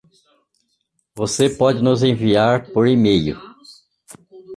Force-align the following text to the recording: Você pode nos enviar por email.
Você 1.13 1.47
pode 1.47 1.83
nos 1.83 2.01
enviar 2.01 2.71
por 2.71 2.87
email. 2.87 3.39